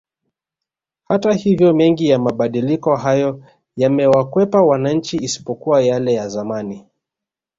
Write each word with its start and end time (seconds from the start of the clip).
Hata 1.07 1.33
hivyo 1.33 1.73
mengi 1.73 2.07
ya 2.07 2.19
mabadiliko 2.19 2.95
hayo 2.95 3.43
yamewakwepa 3.75 4.61
wananchi 4.63 5.17
isipokuwa 5.17 5.81
yale 5.81 6.13
ya 6.13 6.27
zamani 6.29 6.87